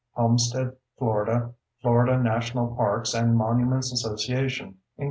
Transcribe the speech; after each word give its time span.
_Homestead, 0.19 0.75
Florida: 0.97 1.53
Florida 1.83 2.17
National 2.17 2.75
Parks 2.75 3.13
and 3.13 3.37
Monuments 3.37 3.91
Association, 3.93 4.69
Inc. 4.69 4.75